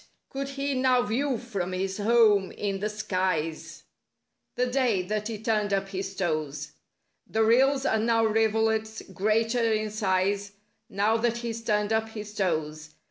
[0.29, 3.83] Could he now view from his home in the skies—
[4.55, 6.71] The day, that he turned up his toes;
[7.27, 10.53] The rills are now rivulets—greater in size—
[10.89, 12.95] Now that he's turned up his toes.